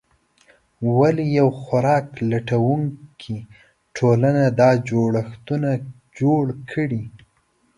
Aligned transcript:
ولې 0.97 1.25
یوه 1.37 1.53
خوراک 1.61 2.05
لټونکې 2.31 3.37
ټولنه 3.95 4.43
دا 4.59 4.69
جوړښتونه 4.89 5.69
جوړ 6.19 6.43
کړي؟ 6.71 7.03